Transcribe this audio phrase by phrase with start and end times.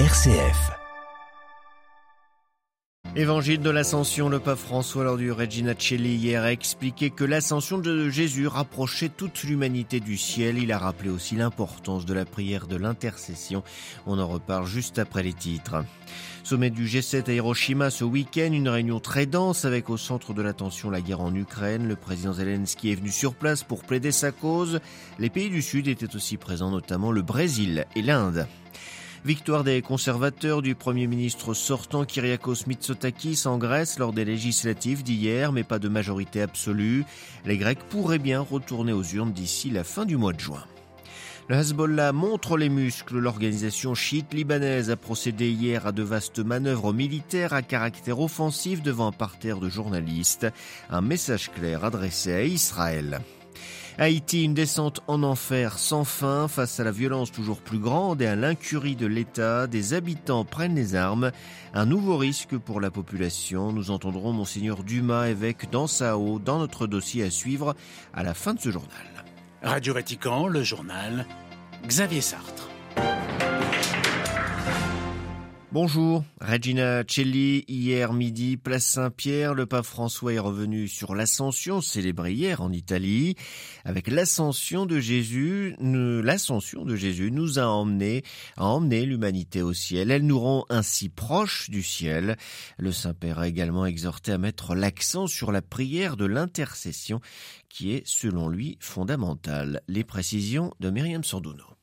[0.00, 0.72] RCF.
[3.14, 7.78] Évangile de l'Ascension, le pape François lors du Regina Celli hier a expliqué que l'ascension
[7.78, 10.58] de Jésus rapprochait toute l'humanité du ciel.
[10.58, 13.62] Il a rappelé aussi l'importance de la prière de l'intercession.
[14.04, 15.84] On en reparle juste après les titres.
[16.42, 20.42] Sommet du G7 à Hiroshima ce week-end, une réunion très dense avec au centre de
[20.42, 21.86] l'attention la guerre en Ukraine.
[21.86, 24.80] Le président Zelensky est venu sur place pour plaider sa cause.
[25.20, 28.48] Les pays du Sud étaient aussi présents, notamment le Brésil et l'Inde.
[29.24, 35.50] Victoire des conservateurs du Premier ministre sortant Kyriakos Mitsotakis en Grèce lors des législatives d'hier,
[35.50, 37.06] mais pas de majorité absolue.
[37.46, 40.64] Les Grecs pourraient bien retourner aux urnes d'ici la fin du mois de juin.
[41.48, 43.16] Le Hezbollah montre les muscles.
[43.16, 49.06] L'organisation chiite libanaise a procédé hier à de vastes manœuvres militaires à caractère offensif devant
[49.06, 50.46] un parterre de journalistes.
[50.90, 53.22] Un message clair adressé à Israël.
[53.96, 58.26] Haïti, une descente en enfer sans fin face à la violence toujours plus grande et
[58.26, 59.68] à l'incurie de l'État.
[59.68, 61.30] Des habitants prennent les armes.
[61.74, 63.72] Un nouveau risque pour la population.
[63.72, 67.76] Nous entendrons Monseigneur Dumas, évêque dans Sao, dans notre dossier à suivre
[68.12, 69.06] à la fin de ce journal.
[69.62, 71.24] Radio Vatican, le journal
[71.86, 72.73] Xavier Sartre.
[75.74, 77.64] Bonjour, Regina Celli.
[77.66, 83.34] Hier midi, place Saint-Pierre, le pape François est revenu sur l'ascension célébrée hier en Italie.
[83.84, 88.22] Avec l'ascension de Jésus, l'ascension de Jésus nous a emmené,
[88.56, 90.12] a emmené l'humanité au ciel.
[90.12, 92.36] Elle nous rend ainsi proches du ciel.
[92.78, 97.20] Le Saint-Père a également exhorté à mettre l'accent sur la prière de l'intercession
[97.68, 99.82] qui est, selon lui, fondamentale.
[99.88, 101.73] Les précisions de Myriam Sorduno.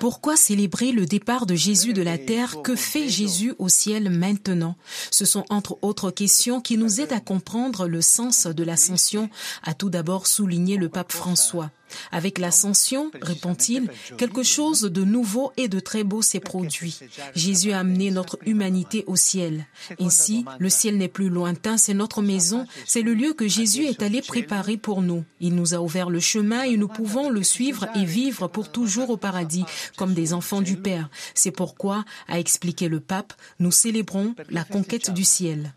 [0.00, 2.62] Pourquoi célébrer le départ de Jésus de la terre?
[2.62, 4.76] Que fait Jésus au ciel maintenant?
[5.10, 9.30] Ce sont entre autres questions qui nous aident à comprendre le sens de l'ascension,
[9.62, 11.70] a tout d'abord souligné le pape François.
[12.12, 16.98] Avec l'ascension, répond-il, quelque chose de nouveau et de très beau s'est produit.
[17.34, 19.66] Jésus a amené notre humanité au ciel.
[20.00, 24.02] Ainsi, le ciel n'est plus lointain, c'est notre maison, c'est le lieu que Jésus est
[24.02, 25.24] allé préparer pour nous.
[25.40, 29.10] Il nous a ouvert le chemin et nous pouvons le suivre et vivre pour toujours
[29.10, 29.64] au paradis,
[29.96, 31.08] comme des enfants du Père.
[31.34, 35.72] C'est pourquoi, a expliqué le pape, nous célébrons la conquête du ciel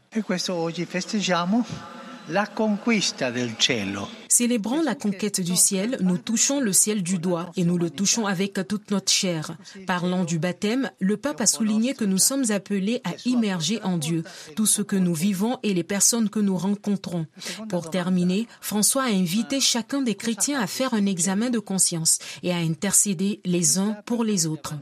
[2.30, 4.08] la conquista del cielo.
[4.28, 8.28] Célébrant la conquête du ciel, nous touchons le ciel du doigt et nous le touchons
[8.28, 9.58] avec toute notre chair.
[9.88, 14.24] Parlant du baptême, le pape a souligné que nous sommes appelés à immerger en Dieu
[14.56, 17.26] tout ce que nous vivons et les personnes que nous rencontrons.
[17.68, 22.54] Pour terminer, François a invité chacun des chrétiens à faire un examen de conscience et
[22.54, 24.76] à intercéder les uns pour les autres.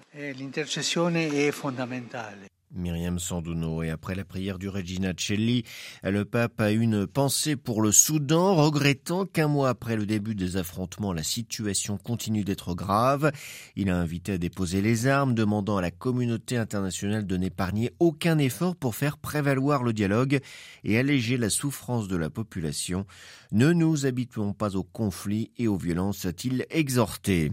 [2.73, 3.83] Myriam Sanduno.
[3.83, 5.63] Et après la prière du Regina Celli,
[6.03, 10.57] le pape a une pensée pour le Soudan, regrettant qu'un mois après le début des
[10.57, 13.31] affrontements, la situation continue d'être grave.
[13.75, 18.38] Il a invité à déposer les armes, demandant à la communauté internationale de n'épargner aucun
[18.38, 20.39] effort pour faire prévaloir le dialogue
[20.83, 23.06] et alléger la souffrance de la population.
[23.52, 27.52] Ne nous habituons pas au conflit et aux violences, a-t-il exhorté.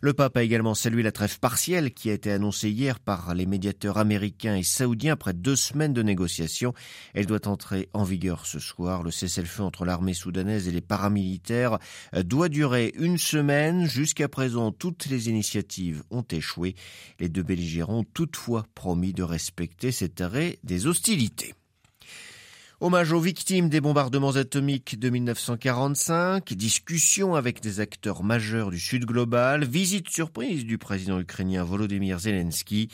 [0.00, 3.46] Le pape a également salué la trêve partielle qui a été annoncée hier par les
[3.46, 6.74] médiateurs américains et saoudien après deux semaines de négociations.
[7.14, 9.02] Elle doit entrer en vigueur ce soir.
[9.02, 11.78] Le cessez-le-feu entre l'armée soudanaise et les paramilitaires
[12.24, 13.86] doit durer une semaine.
[13.86, 16.74] Jusqu'à présent, toutes les initiatives ont échoué.
[17.18, 21.54] Les deux belligérants ont toutefois promis de respecter cet arrêt des hostilités.
[22.82, 29.04] Hommage aux victimes des bombardements atomiques de 1945, discussion avec des acteurs majeurs du Sud
[29.04, 32.88] global, visite surprise du président ukrainien Volodymyr Zelensky.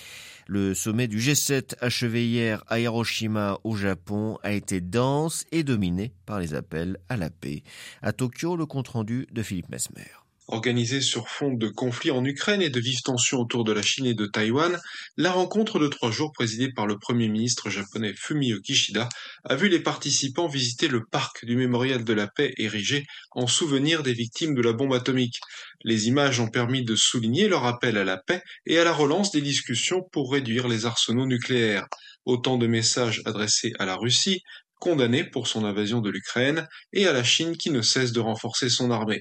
[0.47, 6.13] Le sommet du G7 achevé hier à Hiroshima au Japon a été dense et dominé
[6.27, 7.63] par les appels à la paix.
[8.03, 10.28] À Tokyo, le compte-rendu de Philippe Mesmer.
[10.51, 14.07] Organisée sur fond de conflits en Ukraine et de vives tensions autour de la Chine
[14.07, 14.81] et de Taïwan,
[15.19, 19.11] la rencontre de trois jours présidée par le Premier ministre japonais Fumio Kishida
[19.45, 24.03] a vu les participants visiter le parc du mémorial de la paix érigé en souvenir
[24.03, 25.39] des victimes de la bombe atomique.
[25.85, 29.31] Les images ont permis de souligner leur appel à la paix et à la relance
[29.33, 31.87] des discussions pour réduire les arsenaux nucléaires.
[32.25, 34.41] Autant de messages adressés à la Russie,
[34.81, 38.71] condamnée pour son invasion de l'Ukraine, et à la Chine qui ne cesse de renforcer
[38.71, 39.21] son armée.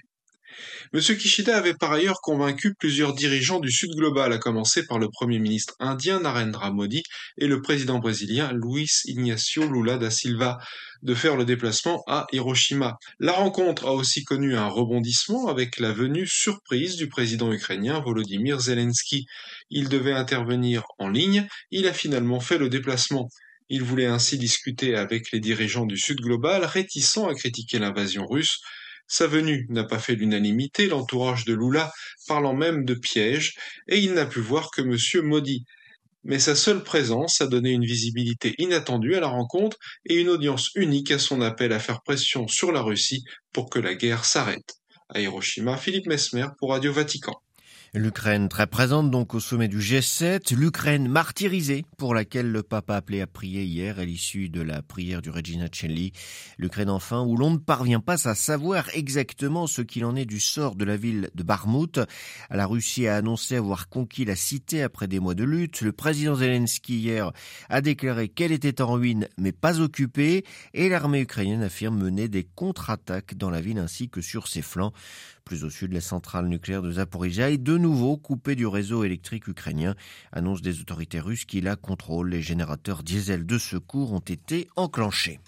[0.94, 1.02] M.
[1.02, 5.40] Kishida avait par ailleurs convaincu plusieurs dirigeants du Sud global, à commencer par le Premier
[5.40, 7.04] ministre indien Narendra Modi
[7.38, 10.60] et le président brésilien Luis Ignacio Lula da Silva,
[11.04, 12.98] de faire le déplacement à Hiroshima.
[13.20, 18.60] La rencontre a aussi connu un rebondissement avec la venue surprise du président ukrainien Volodymyr
[18.60, 19.26] Zelensky.
[19.70, 23.30] Il devait intervenir en ligne, il a finalement fait le déplacement.
[23.70, 28.62] Il voulait ainsi discuter avec les dirigeants du Sud global, réticents à critiquer l'invasion russe,
[29.08, 31.92] Sa venue n'a pas fait l'unanimité, l'entourage de Lula
[32.28, 33.56] parlant même de piège,
[33.88, 35.26] et il n'a pu voir que M.
[35.26, 35.64] Modi.
[36.24, 40.72] Mais sa seule présence a donné une visibilité inattendue à la rencontre et une audience
[40.76, 43.24] unique à son appel à faire pression sur la Russie
[43.54, 44.76] pour que la guerre s'arrête.
[45.08, 47.42] À Hiroshima, Philippe Mesmer pour Radio Vatican.
[47.94, 52.98] L'Ukraine très présente donc au sommet du G7, l'Ukraine martyrisée pour laquelle le pape a
[52.98, 56.12] appelé à prier hier à l'issue de la prière du Regina Celli.
[56.58, 60.42] L'Ukraine enfin où l'on ne parvient pas à savoir exactement ce qu'il en est du
[60.42, 62.02] sort de la ville de Barmout.
[62.50, 65.80] La Russie a annoncé avoir conquis la cité après des mois de lutte.
[65.80, 67.32] Le président Zelensky hier
[67.70, 70.44] a déclaré qu'elle était en ruine mais pas occupée
[70.74, 74.92] et l'armée ukrainienne affirme mener des contre-attaques dans la ville ainsi que sur ses flancs.
[75.48, 79.48] Plus au sud, la centrale nucléaire de Zaporizhia est de nouveau coupée du réseau électrique
[79.48, 79.94] ukrainien,
[80.32, 82.30] annonce des autorités russes qui la contrôlent.
[82.30, 85.40] Les générateurs diesel de secours ont été enclenchés.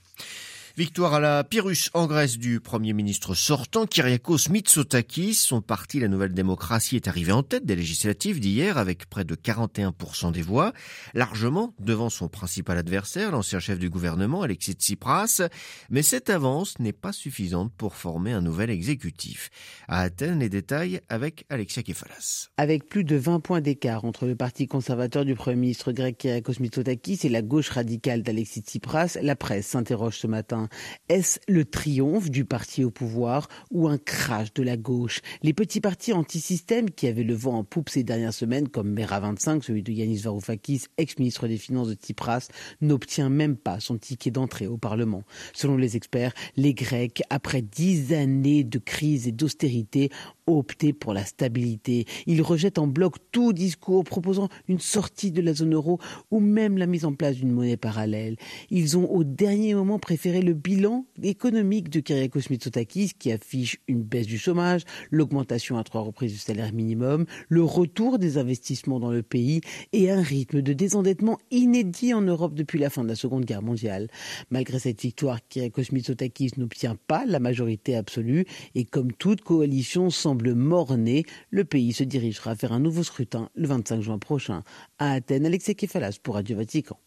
[0.79, 5.33] Victoire à la Pyrrhus en Grèce du Premier ministre sortant, Kyriakos Mitsotakis.
[5.33, 9.35] Son parti, la Nouvelle Démocratie, est arrivé en tête des législatives d'hier avec près de
[9.35, 10.71] 41% des voix,
[11.13, 15.41] largement devant son principal adversaire, l'ancien chef du gouvernement, Alexis Tsipras.
[15.89, 19.49] Mais cette avance n'est pas suffisante pour former un nouvel exécutif.
[19.89, 22.51] À Athènes, les détails avec Alexia Kefalas.
[22.55, 26.61] Avec plus de 20 points d'écart entre le parti conservateur du Premier ministre grec Kyriakos
[26.61, 30.68] Mitsotakis et la gauche radicale d'Alexis Tsipras, la presse s'interroge ce matin.
[31.09, 35.21] Est-ce le triomphe du parti au pouvoir ou un crash de la gauche?
[35.43, 39.19] Les petits partis anti-système qui avaient le vent en poupe ces dernières semaines, comme Mera
[39.19, 42.47] 25, celui de Yanis Varoufakis, ex-ministre des Finances de Tsipras,
[42.81, 45.23] n'obtient même pas son ticket d'entrée au Parlement.
[45.53, 50.09] Selon les experts, les Grecs, après dix années de crise et d'austérité,
[50.57, 52.05] opté pour la stabilité.
[52.25, 55.99] Il rejette en bloc tout discours proposant une sortie de la zone euro
[56.31, 58.35] ou même la mise en place d'une monnaie parallèle.
[58.69, 64.01] Ils ont au dernier moment préféré le bilan économique de Kyriakos Mitsotakis qui affiche une
[64.01, 69.11] baisse du chômage, l'augmentation à trois reprises du salaire minimum, le retour des investissements dans
[69.11, 69.61] le pays
[69.93, 73.61] et un rythme de désendettement inédit en Europe depuis la fin de la Seconde Guerre
[73.61, 74.07] mondiale.
[74.49, 80.38] Malgré cette victoire, Kyriakos Mitsotakis n'obtient pas la majorité absolue et comme toute coalition semble
[80.41, 84.63] le pays se dirigera vers un nouveau scrutin le 25 juin prochain.
[84.97, 86.99] À Athènes, Alexei Kefalas pour Radio Vatican.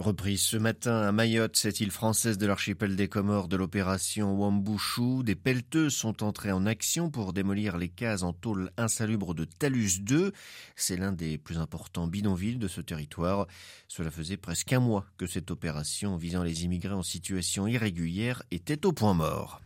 [0.00, 5.22] Reprise ce matin à Mayotte, cette île française de l'archipel des Comores de l'opération Wambouchou.
[5.22, 10.00] Des pelleteuses sont entrées en action pour démolir les cases en tôle insalubre de Talus
[10.00, 10.32] 2.
[10.74, 13.46] C'est l'un des plus importants bidonvilles de ce territoire.
[13.88, 18.86] Cela faisait presque un mois que cette opération visant les immigrés en situation irrégulière était
[18.86, 19.60] au point mort.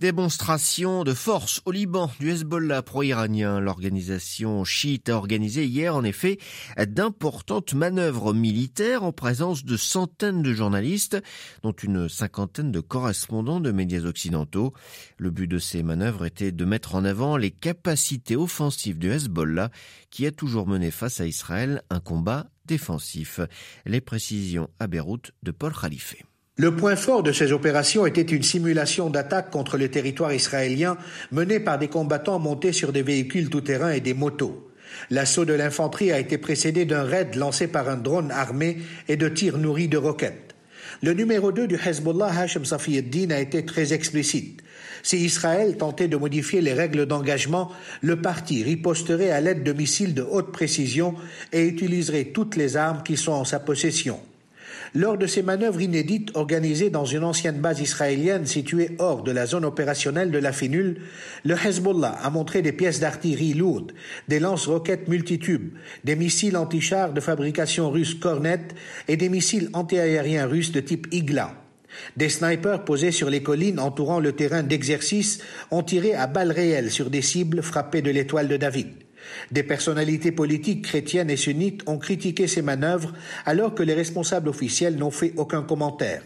[0.00, 3.58] Démonstration de force au Liban du Hezbollah pro-iranien.
[3.58, 6.38] L'organisation chiite a organisé hier en effet
[6.78, 11.20] d'importantes manœuvres militaires en présence de centaines de journalistes,
[11.64, 14.72] dont une cinquantaine de correspondants de médias occidentaux.
[15.16, 19.70] Le but de ces manœuvres était de mettre en avant les capacités offensives du Hezbollah
[20.10, 23.40] qui a toujours mené face à Israël un combat défensif.
[23.84, 26.14] Les précisions à Beyrouth de Paul Khalife.
[26.60, 30.98] Le point fort de ces opérations était une simulation d'attaque contre le territoire israélien
[31.30, 34.68] menée par des combattants montés sur des véhicules tout-terrain et des motos.
[35.10, 39.28] L'assaut de l'infanterie a été précédé d'un raid lancé par un drone armé et de
[39.28, 40.56] tirs nourris de roquettes.
[41.00, 44.60] Le numéro 2 du Hezbollah, Hashem Safieddin, a été très explicite.
[45.04, 47.70] Si Israël tentait de modifier les règles d'engagement,
[48.00, 51.14] le parti riposterait à l'aide de missiles de haute précision
[51.52, 54.18] et utiliserait toutes les armes qui sont en sa possession.
[54.94, 59.46] Lors de ces manœuvres inédites organisées dans une ancienne base israélienne située hors de la
[59.46, 61.02] zone opérationnelle de la Fénule,
[61.44, 63.92] le Hezbollah a montré des pièces d'artillerie lourdes,
[64.28, 65.72] des lance-roquettes multitubes,
[66.04, 68.68] des missiles anti-chars de fabrication russe Kornet
[69.08, 71.54] et des missiles antiaériens russes de type Igla.
[72.16, 75.40] Des snipers posés sur les collines entourant le terrain d'exercice
[75.70, 78.88] ont tiré à balles réelles sur des cibles frappées de l'étoile de David.
[79.50, 83.12] Des personnalités politiques chrétiennes et sunnites ont critiqué ces manœuvres
[83.46, 86.22] alors que les responsables officiels n'ont fait aucun commentaire.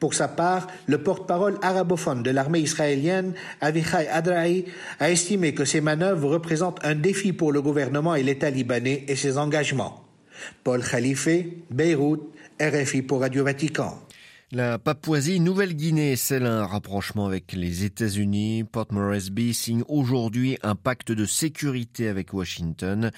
[0.00, 4.64] Pour sa part, le porte-parole arabophone de l'armée israélienne, Avichai Adrahi,
[4.98, 9.16] a estimé que ces manœuvres représentent un défi pour le gouvernement et l'État libanais et
[9.16, 10.04] ses engagements.
[10.64, 11.28] Paul Khalife,
[11.70, 12.22] Beyrouth,
[12.60, 13.98] RFI pour Radio Vatican.
[14.50, 18.64] La Papouasie-Nouvelle-Guinée scelle un rapprochement avec les États-Unis.
[18.64, 23.10] Port Moresby signe aujourd'hui un pacte de sécurité avec Washington.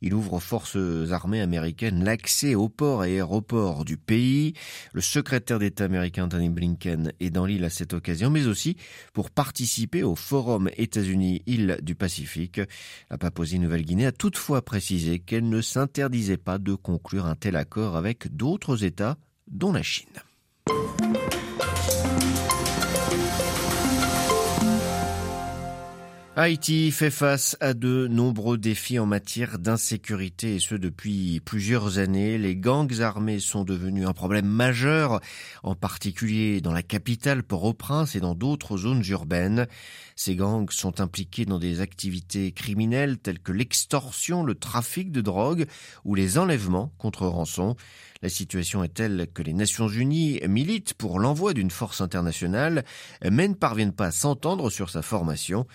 [0.00, 0.78] Il ouvre aux forces
[1.10, 4.54] armées américaines l'accès aux ports et aéroports du pays.
[4.94, 8.78] Le secrétaire d'État américain Tony Blinken est dans l'île à cette occasion, mais aussi
[9.12, 12.62] pour participer au forum États-Unis-Îles du Pacifique.
[13.10, 18.34] La Papouasie-Nouvelle-Guinée a toutefois précisé qu'elle ne s'interdisait pas de conclure un tel accord avec
[18.34, 19.18] d'autres États,
[19.50, 20.08] dont la Chine.
[26.40, 32.38] Haïti fait face à de nombreux défis en matière d'insécurité et ce depuis plusieurs années.
[32.38, 35.18] Les gangs armés sont devenus un problème majeur,
[35.64, 39.66] en particulier dans la capitale Port-au-Prince et dans d'autres zones urbaines.
[40.14, 45.66] Ces gangs sont impliqués dans des activités criminelles telles que l'extorsion, le trafic de drogue
[46.04, 47.74] ou les enlèvements contre rançon.
[48.22, 52.84] La situation est telle que les Nations Unies militent pour l'envoi d'une force internationale,
[53.28, 55.66] mais ne parviennent pas à s'entendre sur sa formation.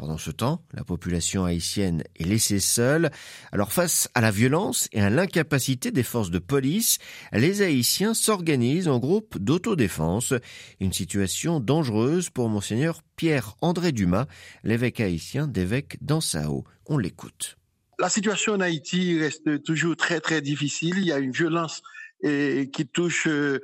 [0.00, 3.10] Pendant ce temps, la population haïtienne est laissée seule.
[3.52, 6.96] Alors face à la violence et à l'incapacité des forces de police,
[7.34, 10.32] les Haïtiens s'organisent en groupe d'autodéfense.
[10.80, 14.24] Une situation dangereuse pour monseigneur Pierre-André Dumas,
[14.64, 16.64] l'évêque haïtien d'évêque d'Ansao.
[16.86, 17.58] On l'écoute.
[17.98, 20.94] La situation en Haïti reste toujours très très difficile.
[20.96, 21.82] Il y a une violence
[22.22, 23.60] qui touche euh,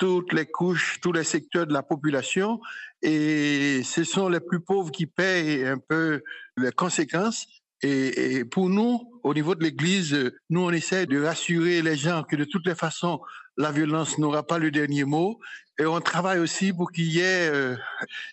[0.00, 2.60] toutes les couches, tous les secteurs de la population.
[3.02, 6.22] Et ce sont les plus pauvres qui payent un peu
[6.56, 7.46] les conséquences.
[7.82, 12.36] Et, pour nous, au niveau de l'Église, nous, on essaie de rassurer les gens que
[12.36, 13.20] de toutes les façons,
[13.56, 15.38] la violence n'aura pas le dernier mot.
[15.78, 17.76] Et on travaille aussi pour qu'il y ait euh,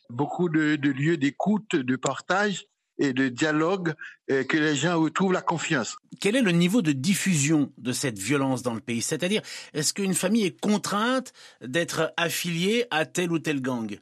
[0.10, 2.66] beaucoup de lieux d'écoute, de partage
[3.00, 3.94] et de dialogue,
[4.28, 5.98] et que les gens retrouvent la confiance.
[6.20, 9.02] Quel est le niveau de diffusion de cette violence dans le pays?
[9.02, 9.42] C'est-à-dire,
[9.74, 13.98] est-ce qu'une famille est contrainte d'être affiliée à tel ou tel gang?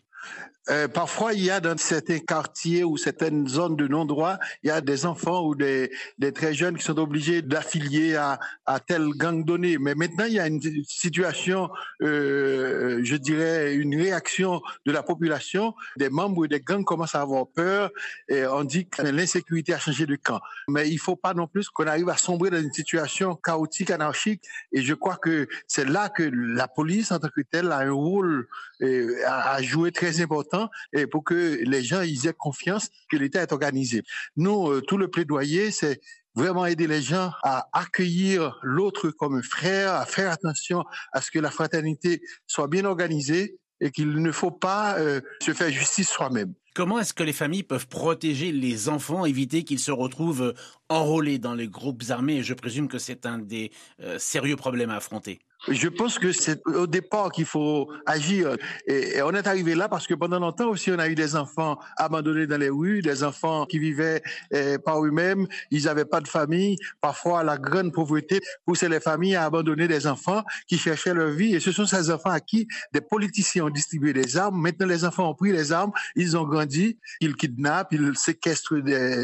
[0.69, 4.71] Euh, parfois, il y a dans certains quartiers ou certaines zones de non-droit, il y
[4.71, 5.91] a des enfants ou des,
[6.33, 9.77] très jeunes qui sont obligés d'affilier à, à tel gang donné.
[9.77, 11.69] Mais maintenant, il y a une situation,
[12.01, 15.75] euh, je dirais, une réaction de la population.
[15.97, 17.91] Des membres des gangs commencent à avoir peur
[18.27, 20.39] et on dit que l'insécurité a changé de camp.
[20.67, 24.41] Mais il faut pas non plus qu'on arrive à sombrer dans une situation chaotique, anarchique.
[24.71, 27.91] Et je crois que c'est là que la police, en tant que telle, a un
[27.91, 28.47] rôle
[28.81, 33.51] euh, à jouer très important et pour que les gens aient confiance que l'État est
[33.51, 34.03] organisé.
[34.35, 35.99] Nous, euh, tout le plaidoyer, c'est
[36.35, 41.31] vraiment aider les gens à accueillir l'autre comme un frère, à faire attention à ce
[41.31, 46.09] que la fraternité soit bien organisée et qu'il ne faut pas euh, se faire justice
[46.09, 46.53] soi-même.
[46.73, 50.53] Comment est-ce que les familles peuvent protéger les enfants, éviter qu'ils se retrouvent
[50.89, 52.43] enrôlés dans les groupes armés?
[52.43, 55.39] Je présume que c'est un des euh, sérieux problèmes à affronter.
[55.67, 58.55] Je pense que c'est au départ qu'il faut agir.
[58.87, 61.79] Et, on est arrivé là parce que pendant longtemps aussi, on a eu des enfants
[61.97, 66.27] abandonnés dans les rues, des enfants qui vivaient eh, par eux-mêmes, ils n'avaient pas de
[66.27, 66.77] famille.
[67.01, 71.55] Parfois, la grande pauvreté poussait les familles à abandonner des enfants qui cherchaient leur vie.
[71.55, 74.61] Et ce sont ces enfants à qui des politiciens ont distribué des armes.
[74.61, 78.75] Maintenant, les enfants ont pris les armes, ils ont grandi, ils kidnappent, ils séquestrent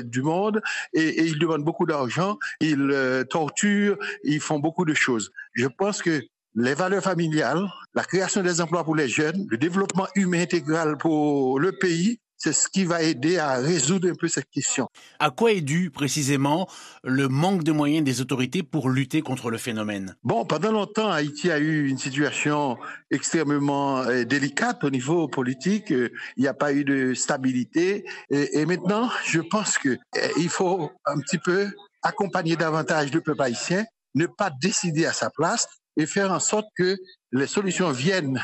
[0.03, 0.61] du monde
[0.93, 5.31] et, ils demandent beaucoup d'argent, ils euh, torturent, ils font beaucoup de choses.
[5.53, 6.21] Je pense que
[6.55, 11.59] les valeurs familiales, la création des emplois pour les jeunes, le développement humain intégral pour
[11.59, 14.87] le pays, c'est ce qui va aider à résoudre un peu cette question.
[15.19, 16.67] À quoi est dû précisément
[17.03, 20.15] le manque de moyens des autorités pour lutter contre le phénomène?
[20.23, 22.77] Bon, pendant longtemps, Haïti a eu une situation
[23.11, 25.91] extrêmement euh, délicate au niveau politique.
[25.91, 28.05] Euh, il n'y a pas eu de stabilité.
[28.31, 31.67] Et, maintenant, je pense qu'il euh, faut un petit peu
[32.01, 35.67] accompagner davantage le peuple haïtien, ne pas décider à sa place,
[35.97, 36.97] et faire en sorte que
[37.31, 38.41] les solutions viennent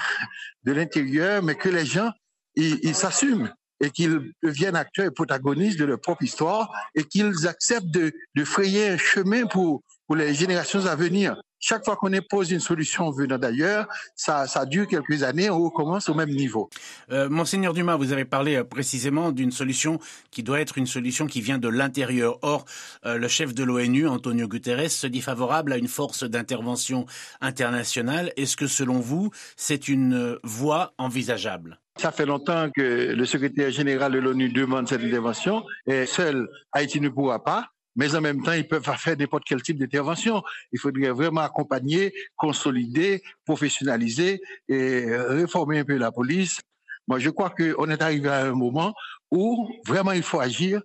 [0.63, 2.11] de l'intérieur, mais que les gens,
[2.55, 7.91] ils s'assument et qu'ils deviennent acteurs et protagonistes de leur propre histoire et qu'ils acceptent
[7.91, 11.35] de, de frayer un chemin pour, pour les générations à venir.
[11.59, 16.07] Chaque fois qu'on impose une solution venant d'ailleurs, ça, ça dure quelques années, on recommence
[16.07, 16.69] au même niveau.
[17.11, 19.99] Euh, Monseigneur Dumas, vous avez parlé euh, précisément d'une solution
[20.29, 22.37] qui doit être une solution qui vient de l'intérieur.
[22.43, 22.65] Or,
[23.05, 27.07] euh, le chef de l'ONU, Antonio Guterres, se dit favorable à une force d'intervention
[27.41, 28.31] internationale.
[28.37, 31.79] Est-ce que selon vous, c'est une euh, voie envisageable?
[31.97, 37.01] Ça fait longtemps que le secrétaire général de l'ONU demande cette intervention et seul Haïti
[37.01, 40.43] ne pourra pas mais en même temps, ils peuvent faire n'importe quel type d'intervention.
[40.71, 44.39] Il faudrait vraiment accompagner, consolider, professionnaliser
[44.69, 46.61] et réformer un peu la police.
[47.07, 48.93] Moi, je crois qu'on est arrivé à un moment
[49.31, 50.79] où vraiment il faut agir.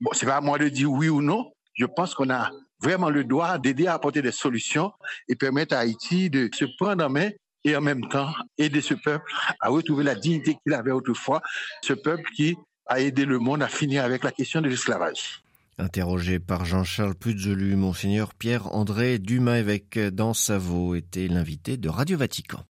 [0.00, 1.50] Bon, c'est pas à moi de dire oui ou non.
[1.74, 4.92] Je pense qu'on a vraiment le droit d'aider à apporter des solutions
[5.26, 7.30] et permettre à Haïti de se prendre en main
[7.64, 11.40] et en même temps aider ce peuple à retrouver la dignité qu'il avait autrefois,
[11.82, 12.56] ce peuple qui
[12.86, 15.42] a aidé le monde à finir avec la question de l'esclavage.
[15.80, 22.64] Interrogé par Jean-Charles Puzelu, Monseigneur Pierre-André Dumas, évêque d'Ansavo, était l'invité de Radio Vatican.